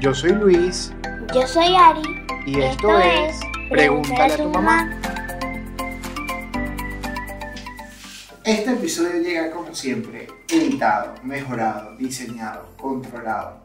[0.00, 0.92] Yo soy Luis
[1.34, 2.02] Yo soy Ari.
[2.46, 5.00] y esto, es Pregúntale a tu mamá.
[8.44, 13.58] Este episodio llega como siempre, editado, mejorado, diseñado, controlado,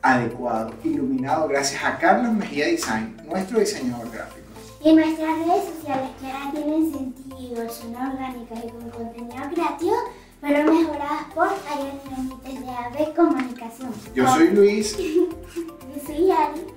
[0.00, 4.46] adecuado, iluminado gracias a Carlos Mejía Design, nuestro diseñador gráfico.
[4.82, 9.96] Y nuestras redes sociales que ahora tienen sentido, son orgánicas y con contenido creativo,
[10.40, 13.92] fueron mejoradas por Ariel Benítez de AB Comunicación.
[14.14, 14.96] Yo soy Luis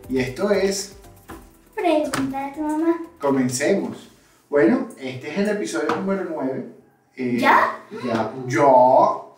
[0.09, 0.95] Y esto es
[1.76, 3.02] Pregunta a tu mamá.
[3.20, 4.09] Comencemos.
[4.49, 6.66] Bueno, este es el episodio número 9.
[7.16, 7.80] Eh, ¿Ya?
[8.05, 8.31] Ya.
[8.48, 9.38] Yo.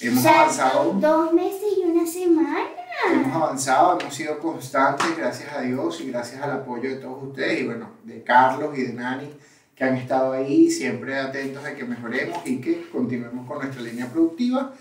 [0.00, 0.92] Hemos O sea, avanzado.
[0.94, 2.68] Dos meses y una semana.
[3.12, 7.60] Hemos avanzado, hemos sido constantes, gracias a Dios y gracias al apoyo de todos ustedes
[7.60, 9.30] y bueno, de Carlos y de Nani,
[9.74, 14.06] que han estado ahí siempre atentos a que mejoremos y que continuemos con nuestra línea
[14.06, 14.72] productiva.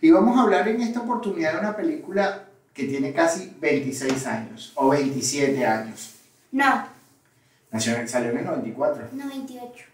[0.00, 4.72] Y vamos a hablar en esta oportunidad de una película que tiene casi 26 años
[4.76, 6.14] o 27 años.
[6.52, 6.86] No,
[7.70, 9.08] Nació- salió en el 94.
[9.12, 9.84] 98.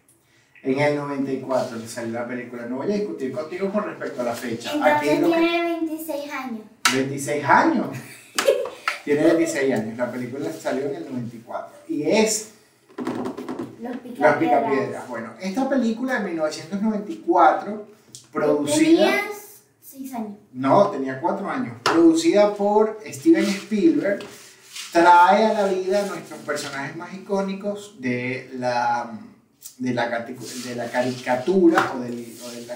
[0.65, 2.67] En el 94 le salió la película.
[2.67, 4.71] No voy a discutir contigo con respecto a la fecha.
[4.71, 6.61] Aquí Entonces que- tiene 26 años.
[6.93, 7.87] 26 años.
[9.05, 9.99] Tiene 26 años.
[9.99, 11.77] La película salió en el 94.
[11.89, 12.51] Y es
[13.81, 13.97] Los.
[13.97, 15.09] Picapiedras.
[15.09, 17.89] Bueno, esta película de 1994,
[18.33, 18.77] producida.
[18.79, 19.52] Tenías
[19.93, 20.33] 6 años.
[20.53, 21.77] No, tenía 4 años.
[21.83, 24.21] Producida por Steven Spielberg,
[24.93, 29.11] trae a la vida a nuestros personajes más icónicos de la,
[29.79, 30.11] de la,
[30.91, 32.67] caricatura o, del- o de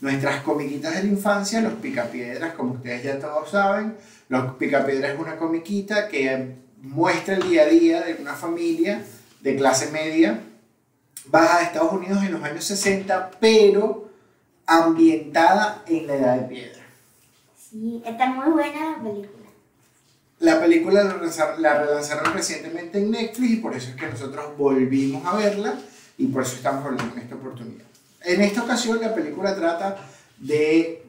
[0.00, 3.96] nuestras comiquitas de la infancia, los Picapiedras, como ustedes ya todos saben.
[4.28, 9.02] Los Picapiedras es una comiquita que muestra el día a día de una familia
[9.40, 10.40] de clase media
[11.26, 14.07] baja de Estados Unidos en los años 60, pero
[14.68, 16.82] ambientada en la edad de piedra.
[17.58, 19.48] Sí, está muy buena la película.
[20.40, 24.56] La película la relanzaron, la relanzaron recientemente en Netflix y por eso es que nosotros
[24.56, 25.74] volvimos a verla
[26.16, 27.86] y por eso estamos hablando en esta oportunidad.
[28.22, 29.96] En esta ocasión la película trata
[30.38, 31.02] de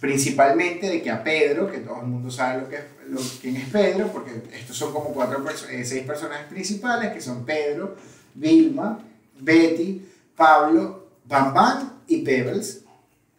[0.00, 3.56] principalmente de que a Pedro, que todo el mundo sabe lo que es, lo, quién
[3.56, 7.96] es Pedro, porque estos son como cuatro eh, seis personajes principales que son Pedro,
[8.34, 8.98] Vilma,
[9.40, 12.83] Betty, Pablo, Bam Bam y Pebbles.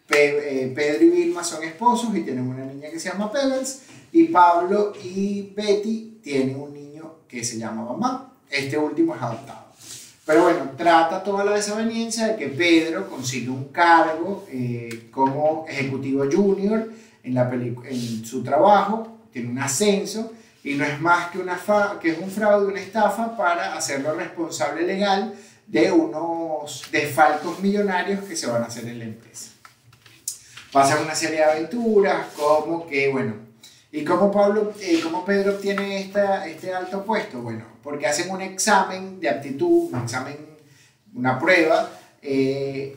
[0.10, 4.26] Eh, Pedro y Vilma son esposos y tienen una niña que se llama Pebbles y
[4.26, 8.28] Pablo y Betty tienen un niño que se llama Bam.
[8.50, 9.66] Este último es adoptado.
[10.26, 16.24] Pero bueno, trata toda la desaveniencia de que Pedro consigue un cargo eh, como ejecutivo
[16.32, 16.90] junior
[17.24, 20.32] en, la en su trabajo, tiene un ascenso
[20.64, 24.14] y no es más que, una fa- que es un fraude, una estafa para hacerlo
[24.16, 25.34] responsable legal
[25.68, 29.52] de unos desfalcos millonarios que se van a hacer en la empresa.
[30.76, 33.34] Pasan una serie de aventuras, como que, bueno,
[33.94, 37.40] ¿y cómo, Pablo, eh, cómo Pedro obtiene esta, este alto puesto?
[37.42, 40.36] Bueno, porque hacen un examen de aptitud, un examen,
[41.14, 41.90] una prueba,
[42.22, 42.94] eh,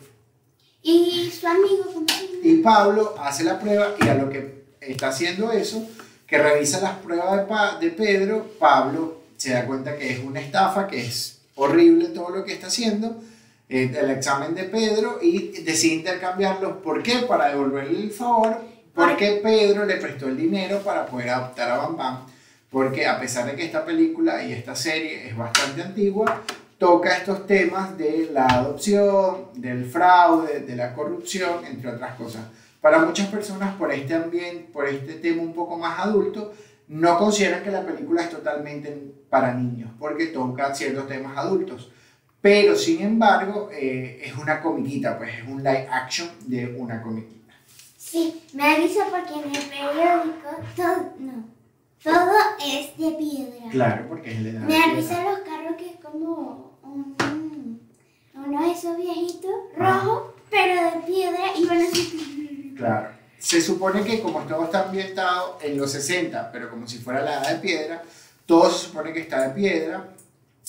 [0.83, 2.05] Y su amigo,
[2.43, 5.87] y Pablo hace la prueba y a lo que está haciendo eso,
[6.27, 10.41] que revisa las pruebas de, Pa- de Pedro, Pablo se da cuenta que es una
[10.41, 13.23] estafa, que es horrible todo lo que está haciendo,
[13.69, 16.79] eh, el examen de Pedro y decide intercambiarlos.
[16.79, 17.19] ¿Por qué?
[17.29, 18.57] Para devolverle el favor,
[18.95, 22.27] porque Pedro le prestó el dinero para poder adoptar a Bam Bam.
[22.71, 26.43] Porque a pesar de que esta película y esta serie es bastante antigua,
[26.79, 32.43] toca estos temas de la adopción, del fraude, de la corrupción, entre otras cosas.
[32.81, 36.53] Para muchas personas, por este ambiente, por este tema un poco más adulto,
[36.87, 38.97] no consideran que la película es totalmente
[39.29, 41.91] para niños, porque toca ciertos temas adultos.
[42.41, 47.55] Pero, sin embargo, eh, es una comiquita, pues es un live action de una comiquita.
[47.97, 51.45] Sí, me avisa porque en el periódico todo, no,
[52.03, 52.33] todo
[52.65, 53.71] es de piedra.
[53.71, 54.39] Claro, porque es.
[54.39, 54.85] Me de piedra.
[54.93, 57.81] avisan los carros que es como un,
[58.35, 62.75] uno de esos viejitos rojos, pero de piedra y van así.
[62.77, 63.09] Claro.
[63.39, 67.35] Se supone que como todo está ambientado en los 60, pero como si fuera la
[67.35, 68.03] edad de piedra,
[68.47, 70.09] todo se supone que está de piedra.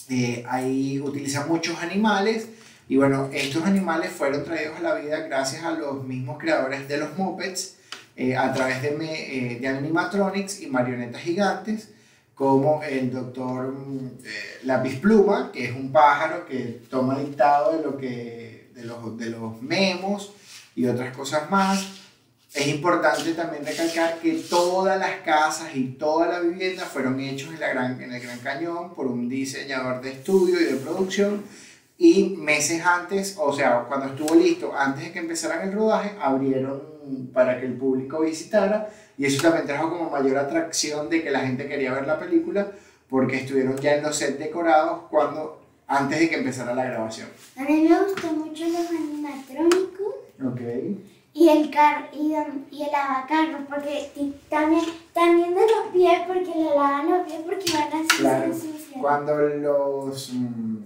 [0.09, 2.47] Eh, ahí utilizan muchos animales
[2.87, 6.97] y bueno, estos animales fueron traídos a la vida gracias a los mismos creadores de
[6.97, 7.75] los Muppets
[8.15, 11.89] eh, a través de, me- eh, de animatronics y marionetas gigantes
[12.35, 14.29] como el doctor mm, eh,
[14.63, 19.29] Lápiz Pluma, que es un pájaro que toma dictado de, lo que, de, los, de
[19.29, 20.31] los memos
[20.75, 21.98] y otras cosas más.
[22.53, 27.59] Es importante también recalcar que todas las casas y toda la vivienda fueron hechos en,
[27.59, 31.43] la gran, en el Gran Cañón por un diseñador de estudio y de producción
[31.99, 36.81] y meses antes, o sea, cuando estuvo listo, antes de que empezaran el rodaje, abrieron
[37.33, 41.41] para que el público visitara y eso también trajo como mayor atracción de que la
[41.41, 42.71] gente quería ver la película
[43.09, 47.27] porque estuvieron ya en los sets decorados cuando antes de que empezara la grabación.
[47.57, 50.15] A mí me gustó mucho los animatrónicos.
[50.45, 50.61] Ok.
[51.41, 52.33] Y el car y,
[52.75, 54.11] y el lavacarro, porque
[54.49, 54.83] también,
[55.13, 58.53] también de los pies, porque le lavan los pies porque van a Claro.
[59.01, 60.77] Cuando los mm,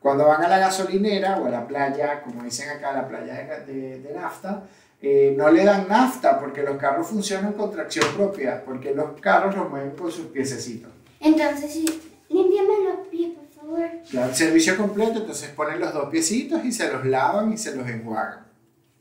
[0.00, 3.34] cuando van a la gasolinera o a la playa, como dicen acá, la playa
[3.66, 4.64] de, de- de nafta,
[5.00, 9.54] eh, no le dan nafta porque los carros funcionan con tracción propia, porque los carros
[9.56, 10.90] los mueven con sus piececitos.
[11.20, 11.84] Entonces, sí,
[12.30, 13.90] límpiame los pies, por favor.
[14.10, 17.86] Claro, servicio completo, entonces ponen los dos piecitos y se los lavan y se los
[17.88, 18.40] enjuagan.
[18.40, 18.50] Me da mucha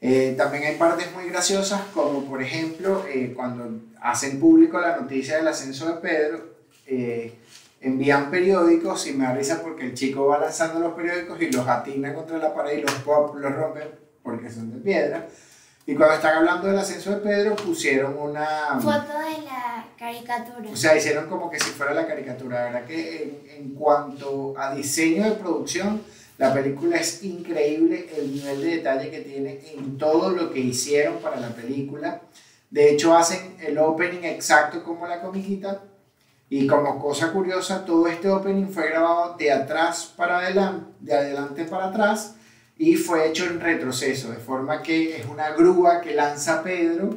[0.07, 5.37] Eh, también hay partes muy graciosas, como por ejemplo, eh, cuando hacen público la noticia
[5.37, 6.45] del ascenso de Pedro,
[6.87, 7.33] eh,
[7.81, 11.67] envían periódicos y me da risa porque el chico va lanzando los periódicos y los
[11.67, 13.89] atina contra la pared y los pop, los rompen
[14.23, 15.27] porque son de piedra.
[15.87, 18.79] Y cuando están hablando del ascenso de Pedro, pusieron una...
[18.81, 20.71] Foto de la caricatura.
[20.71, 22.59] O sea, hicieron como que si fuera la caricatura.
[22.59, 26.03] La verdad que en, en cuanto a diseño de producción,
[26.39, 31.19] la película es increíble el nivel de detalle que tiene en todo lo que hicieron
[31.19, 32.23] para la película.
[32.71, 35.83] De hecho, hacen el opening exacto como la comiquita.
[36.51, 41.65] Y como cosa curiosa, todo este opening fue grabado de atrás para adelante, de adelante
[41.65, 42.35] para atrás,
[42.77, 47.17] y fue hecho en retroceso, de forma que es una grúa que lanza Pedro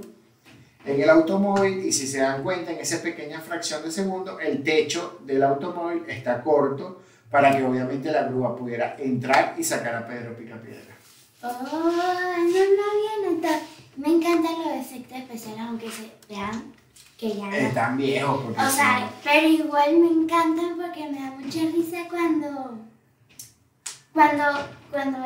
[0.86, 4.64] en el automóvil y si se dan cuenta en esa pequeña fracción de segundo el
[4.64, 10.07] techo del automóvil está corto para que obviamente la grúa pudiera entrar y sacar a
[10.07, 10.95] Pedro Picapiedra.
[11.44, 13.62] Oh, no lo había notado.
[13.97, 16.74] Me encantan los efectos especiales, aunque se vean
[17.18, 17.56] que ya no.
[17.56, 21.59] Es tan viejo porque O sea, no- pero igual me encantan porque me da mucha
[21.62, 22.77] risa cuando.
[24.13, 24.44] Cuando.
[24.91, 25.18] Cuando,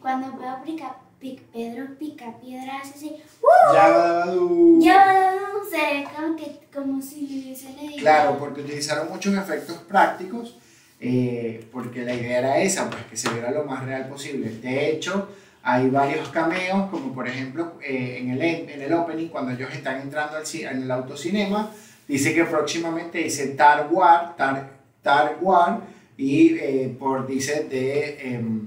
[0.00, 3.16] cuando veo pica, pic- Pedro pica piedra hace así.
[3.42, 3.74] ¡Uh!
[3.74, 4.78] Yabadú.
[4.82, 4.92] Yo
[5.70, 7.98] se ve como, que, como si le hubiese leído.
[7.98, 10.56] Claro, porque utilizaron muchos efectos prácticos,
[11.00, 14.50] eh, porque la idea era esa, pues que se viera lo más real posible.
[14.50, 15.28] De hecho,
[15.62, 20.00] hay varios cameos, como por ejemplo eh, en, el, en el opening, cuando ellos están
[20.00, 21.70] entrando al, en el autocinema,
[22.06, 24.70] dice que próximamente dice Tar War, Tar,
[25.02, 25.80] Tar War,
[26.16, 28.66] y eh, por dice de, em,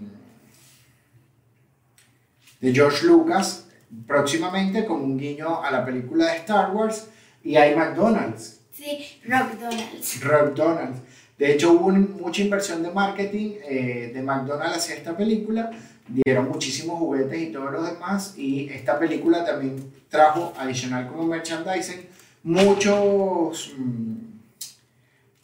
[2.59, 3.67] de George Lucas,
[4.07, 7.09] próximamente como un guiño a la película de Star Wars,
[7.43, 8.59] y hay McDonald's.
[8.71, 10.23] Sí, Rock Donalds.
[10.23, 10.99] McDonald's.
[11.37, 15.71] De hecho, hubo mucha inversión de marketing eh, de McDonald's hacia esta película.
[16.07, 18.35] Dieron muchísimos juguetes y todo lo demás.
[18.37, 22.07] Y esta película también trajo, adicional como merchandising,
[22.43, 24.15] muchos, mm,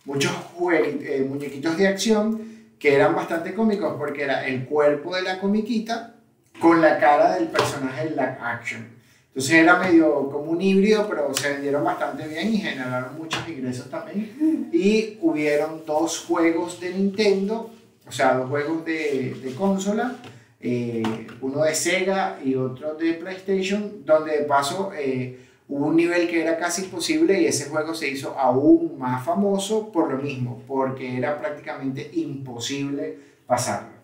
[0.06, 0.32] muchos
[0.72, 6.16] eh, muñequitos de acción que eran bastante cómicos porque era el cuerpo de la comiquita
[6.60, 8.99] con la cara del personaje de la action.
[9.30, 13.90] Entonces era medio como un híbrido, pero se vendieron bastante bien y generaron muchos ingresos
[13.90, 14.70] también.
[14.74, 17.70] Y hubieron dos juegos de Nintendo,
[18.08, 20.18] o sea, dos juegos de, de consola,
[20.60, 25.40] eh, uno de Sega y otro de PlayStation, donde de paso eh,
[25.70, 29.92] hubo un nivel que era casi imposible y ese juego se hizo aún más famoso
[29.92, 34.00] por lo mismo, porque era prácticamente imposible pasarlo.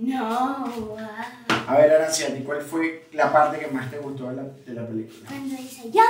[0.00, 1.47] No, wow.
[1.68, 4.86] A ver, Aranciati, ¿cuál fue la parte que más te gustó de la, de la
[4.86, 5.28] película?
[5.28, 6.08] Cuando dice ¡Yabadú!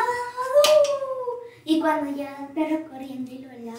[1.64, 3.78] Y cuando llega el perro corriendo y lo lama.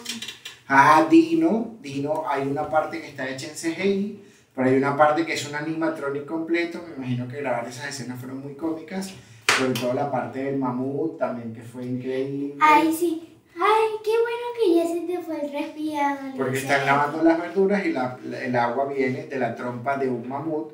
[0.68, 4.22] Ah, Dino, Dino, hay una parte que está hecha en CGI,
[4.54, 8.20] pero hay una parte que es un animatronic completo, me imagino que grabar esas escenas
[8.20, 9.12] fueron muy cómicas,
[9.58, 13.26] sobre todo la parte del mamut también que fue increíble, Ay, sí.
[13.56, 16.18] Ay, qué bueno que ya se te fue el resfriado.
[16.36, 20.08] porque están lavando las verduras y la- la- el agua viene de la trompa de
[20.08, 20.72] un mamut,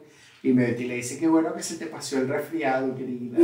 [0.49, 3.39] y Betty le dice, qué bueno que se te pasó el resfriado, querida.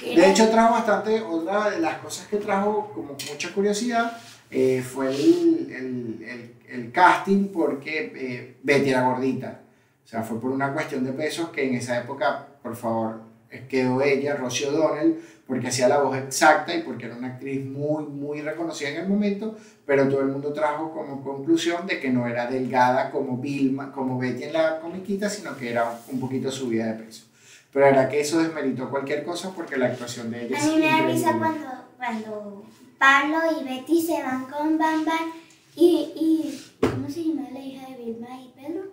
[0.00, 4.18] Que De hecho, trajo bastante, otra de las cosas que trajo como mucha curiosidad
[4.50, 9.60] eh, fue el, el- el- el casting porque eh, Betty era gordita.
[10.04, 13.20] O sea, fue por una cuestión de pesos que en esa época, por favor,
[13.68, 18.04] quedó ella, Rosie O'Donnell, porque hacía la voz exacta y porque era una actriz muy,
[18.04, 22.26] muy reconocida en el momento, pero todo el mundo trajo como conclusión de que no
[22.26, 26.86] era delgada como Vilma, como Betty en la comiquita, sino que era un poquito subida
[26.86, 27.24] de peso.
[27.72, 30.86] Pero verdad que eso desmeritó cualquier cosa porque la actuación de ella A mí me
[30.86, 32.64] da risa cuando, cuando
[32.98, 35.32] Pablo y Betty se van con Bam Bam
[35.74, 38.92] y, y ¿cómo se llama la hija de Vilma y Pedro?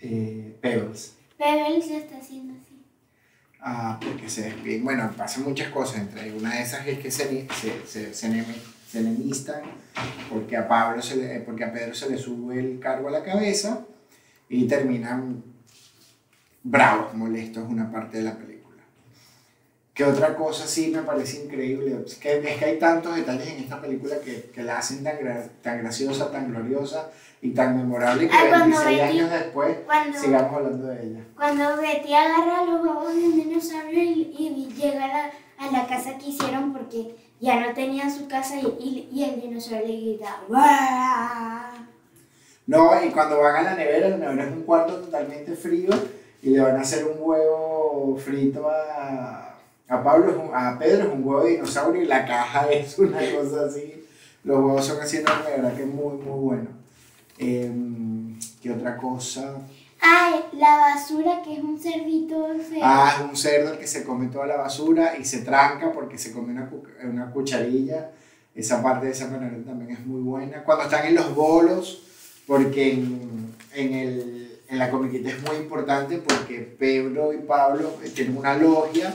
[0.00, 1.14] Eh, Pebbles.
[1.38, 2.67] Se está haciendo así.
[3.60, 4.84] Ah, porque se despiden.
[4.84, 6.00] Bueno, pasan muchas cosas.
[6.00, 9.62] Entre una de esas es que se, se, se, se, enemi- se enemistan
[10.30, 13.22] porque a, Pablo se le- porque a Pedro se le sube el cargo a la
[13.24, 13.84] cabeza
[14.48, 15.42] y terminan
[16.62, 18.57] bravos, molestos una parte de la película.
[19.98, 21.98] ¿Qué otra cosa sí me parece increíble?
[22.06, 25.18] Es que, es que hay tantos detalles en esta película que, que la hacen tan,
[25.18, 27.10] gra- tan graciosa, tan gloriosa
[27.42, 31.20] y tan memorable que Ah, cuando 26 Betty- años después cuando- sigamos hablando de ella.
[31.36, 35.86] Cuando Betty agarra los huevos de un dinosaurio y, y llega a la, a la
[35.88, 40.00] casa que hicieron porque ya no tenían su casa y, y, y el dinosaurio le
[40.00, 40.36] grita.
[42.66, 45.90] No, y cuando van a la nevera, la nevera es un cuarto totalmente frío
[46.42, 49.47] y le van a hacer un huevo frito a,
[49.88, 52.98] a Pablo, es un- a Pedro, es un huevo de dinosaurio y la caja es
[52.98, 54.04] una cosa así.
[54.44, 56.68] Los huevos son así enormes, de verdad que es muy, muy bueno.
[57.38, 59.54] Em, ¿Qué otra cosa?
[60.00, 62.80] Ay, la basura que es un cerdito feo.
[62.82, 66.18] Ah, es un cerdo el que se come toda la basura y se tranca porque
[66.18, 66.70] se come una,
[67.04, 68.10] una cucharilla.
[68.54, 70.64] Esa parte de esa manera también es muy buena.
[70.64, 72.02] Cuando están en los bolos,
[72.46, 78.10] porque en, en, el, en la comiquita es muy importante porque Pedro y Pablo eh,
[78.10, 79.14] tienen una logia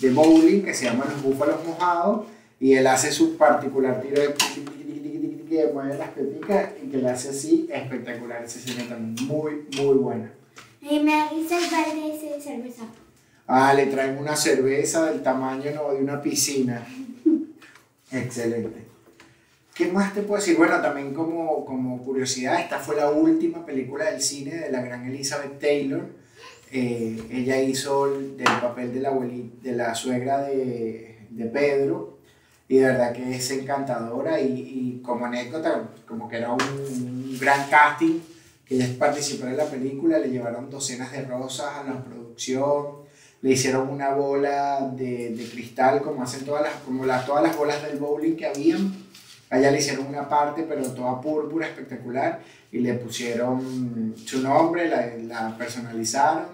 [0.00, 2.26] de bowling que se llama Los Búfalos Mojados
[2.60, 4.34] y él hace su particular tiro de
[5.54, 8.42] que mueve las peticas y que le hace así espectacular.
[8.42, 10.32] Esa escena también muy, muy buena.
[10.80, 12.84] Y me da risa el de cerveza.
[13.46, 16.86] Ah, le traen una cerveza del tamaño no, de una piscina.
[18.10, 18.84] Excelente.
[19.74, 20.56] ¿Qué más te puedo decir?
[20.56, 25.04] Bueno, también como, como curiosidad, esta fue la última película del cine de la gran
[25.06, 26.06] Elizabeth Taylor.
[26.76, 32.18] Eh, ella hizo el, papel de la, abueli- de la suegra de, de Pedro
[32.68, 37.38] y de verdad que es encantadora y, y como anécdota, como que era un, un
[37.40, 38.18] gran casting
[38.66, 43.04] que ella participó en la película, le llevaron docenas de rosas a la producción,
[43.42, 47.56] le hicieron una bola de, de cristal como hacen todas las, como las, todas las
[47.56, 48.92] bolas del bowling que habían.
[49.50, 52.40] A ella le hicieron una parte, pero toda púrpura, espectacular,
[52.72, 56.46] y le pusieron su nombre, la, la personalizaron,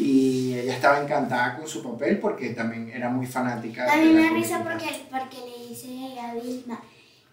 [0.00, 3.86] y ella estaba encantada con su papel porque también era muy fanática.
[3.86, 6.80] La me da risa porque, porque le dice a Vilma,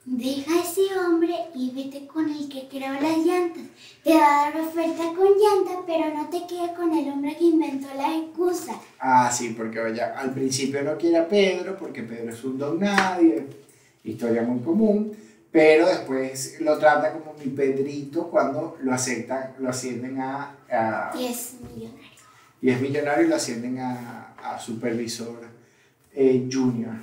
[0.06, 3.64] deja a ese hombre y vete con el que creó las llantas.
[4.04, 7.44] Te va a dar oferta con llantas, pero no te quedes con el hombre que
[7.46, 8.74] inventó la excusa.
[9.00, 12.80] Ah, sí, porque ella al principio no quiere a Pedro, porque Pedro es un don
[12.80, 13.48] nadie,
[14.04, 15.16] historia muy común,
[15.52, 21.26] pero después lo trata como mi Pedrito cuando lo aceptan, lo ascienden a, a- Y
[21.28, 22.17] es millonario.
[22.62, 25.42] Y es millonario y lo ascienden a, a supervisor
[26.14, 26.96] eh, junior.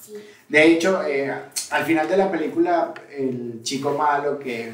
[0.00, 0.14] Sí.
[0.48, 1.32] De hecho, eh,
[1.70, 4.72] al final de la película, el chico malo que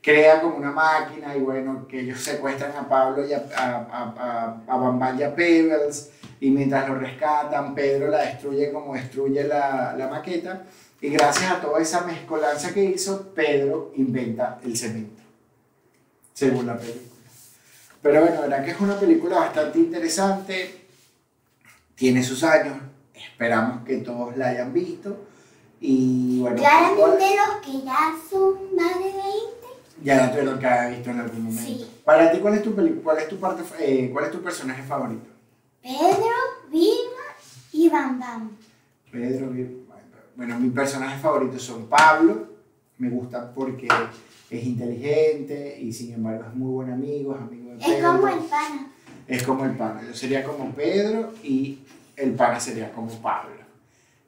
[0.00, 4.62] crea como una máquina y bueno, que ellos secuestran a Pablo y a, a, a,
[4.66, 9.94] a, Bambán y a Pebbles y mientras lo rescatan, Pedro la destruye como destruye la,
[9.96, 10.64] la maqueta
[11.00, 15.22] y gracias a toda esa mezcolanza que hizo, Pedro inventa el cemento,
[16.32, 17.09] según la película.
[18.02, 20.84] Pero bueno, verdad que es una película bastante interesante,
[21.94, 22.76] tiene sus años,
[23.14, 25.26] esperamos que todos la hayan visto
[25.80, 29.20] y bueno, Claramente los que ya son más de 20.
[30.02, 31.62] ya la tuvieron que haber visto en algún momento.
[31.84, 31.90] Sí.
[32.04, 35.26] Para ti, ¿cuál es tu cuál es tu parte, eh, cuál es tu personaje favorito?
[35.82, 36.36] Pedro,
[36.70, 37.26] Vilma
[37.72, 38.50] y Bam Bam.
[39.12, 39.76] Pedro, Vir-
[40.36, 42.46] bueno, mis personajes favoritos son Pablo,
[42.96, 43.88] me gusta porque
[44.48, 48.86] es inteligente y sin embargo es muy buen amigo, es amigo Es como el pana.
[49.28, 51.78] Es como el pana, yo sería como Pedro y
[52.16, 53.54] el pana sería como Pablo.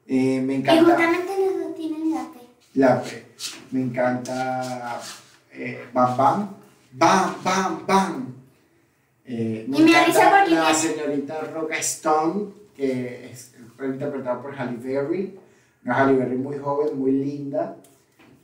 [0.07, 2.39] Eh, me Y encanta justamente los dos tienen la P.
[2.75, 3.25] la P,
[3.71, 5.01] me encanta
[5.51, 6.49] eh, Bam Bam,
[6.93, 8.33] Bam Bam Bam.
[9.25, 14.41] Eh, Y me da risa encanta porque la señorita Roca Stone, que es, fue interpretada
[14.41, 15.39] por Halle Berry,
[15.85, 17.75] una Halle Berry muy joven, muy linda.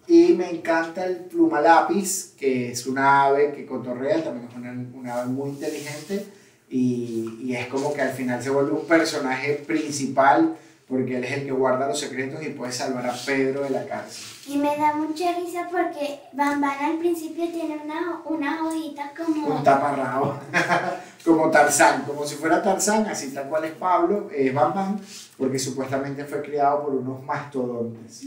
[0.09, 4.99] Y me encanta el pluma lápiz, que es una ave que cotorrea, también es una,
[4.99, 6.25] una ave muy inteligente.
[6.67, 10.55] Y, y es como que al final se vuelve un personaje principal,
[10.87, 13.85] porque él es el que guarda los secretos y puede salvar a Pedro de la
[13.85, 14.23] cárcel.
[14.47, 19.57] Y me da mucha risa porque Bam Bam al principio tiene una, una hojita como...
[19.57, 20.39] Un taparrabo,
[21.23, 24.99] como Tarzán, como si fuera Tarzán, así tal cual es Pablo, es Bam Bam,
[25.37, 28.23] porque supuestamente fue criado por unos mastodontes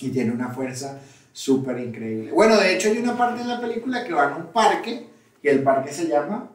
[0.00, 0.98] y tiene una fuerza
[1.32, 2.32] súper increíble.
[2.32, 5.06] Bueno, de hecho hay una parte en la película que van a un parque
[5.42, 6.50] y el parque se llama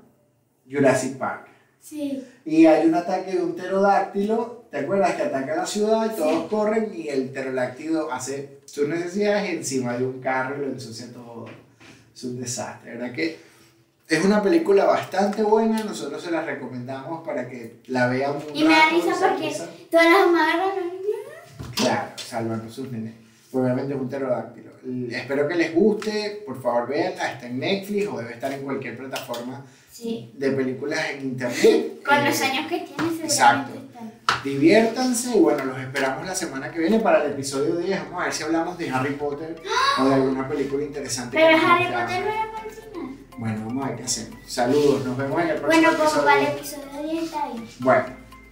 [0.70, 1.48] Jurassic Park.
[1.80, 2.24] Sí.
[2.46, 5.16] Y hay un ataque de un pterodáctilo, ¿te acuerdas?
[5.16, 6.48] Que ataca la ciudad y todos Sí.
[6.50, 11.46] corren y el pterodáctilo hace sus necesidades encima de un carro y lo ensucia todo.
[12.16, 13.14] Es un desastre, ¿verdad?
[13.14, 13.40] Que
[14.08, 18.64] es una película bastante buena, nosotros se la recomendamos para que la vean un Y
[18.64, 19.56] me da rato, risa porque
[19.90, 21.76] todas las niños.
[21.76, 23.21] Claro, salvando sus nenes.
[23.54, 24.72] Obviamente es un pterodáctilo.
[25.12, 28.98] Espero que les guste, por favor véanla, está en Netflix o debe estar en cualquier
[28.98, 30.32] plataforma Sí.
[30.36, 32.02] de películas en internet.
[32.06, 33.74] Con Eh, los años que tienes exacto.
[34.44, 38.00] Diviértanse y bueno, los esperamos la semana que viene para el episodio 10.
[38.06, 39.56] Vamos a ver si hablamos de Harry Potter
[40.00, 41.38] o de alguna película interesante.
[41.38, 41.86] Pero Harry.
[41.86, 43.18] Potter no era final.
[43.38, 44.40] Bueno, vamos a ver qué hacemos.
[44.48, 46.26] Saludos, nos vemos en el próximo Bueno, como episodio.
[46.26, 47.68] para el episodio 10 está bien.
[47.80, 48.06] Bueno,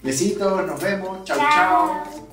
[0.03, 1.23] besitos, nos vemos.
[1.25, 1.37] chau.
[1.37, 1.47] chau.
[1.49, 2.28] Chao.